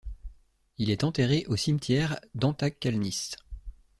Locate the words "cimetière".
1.55-2.19